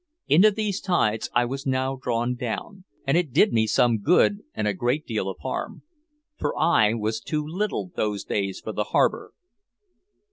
Into 0.25 0.49
these 0.49 0.81
tides 0.81 1.29
I 1.31 1.45
was 1.45 1.67
now 1.67 1.95
drawn 1.95 2.33
down 2.33 2.85
and 3.05 3.15
it 3.15 3.31
did 3.31 3.53
me 3.53 3.67
some 3.67 3.99
good 3.99 4.39
and 4.55 4.67
a 4.67 4.73
great 4.73 5.05
deal 5.05 5.29
of 5.29 5.37
harm. 5.43 5.83
For 6.39 6.57
I 6.57 6.95
was 6.95 7.21
too 7.21 7.45
little 7.47 7.91
those 7.95 8.23
days 8.23 8.59
for 8.59 8.71
the 8.71 8.85
harbor. 8.97 9.31